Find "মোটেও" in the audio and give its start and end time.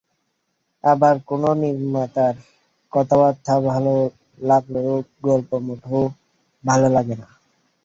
5.65-6.01